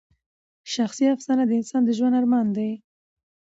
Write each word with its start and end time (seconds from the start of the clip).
شخصي 0.73 1.05
افسانه 1.15 1.43
د 1.47 1.51
انسان 1.59 1.81
د 1.85 1.89
ژوند 1.97 2.15
ارمان 2.19 2.47
دی. 2.57 2.71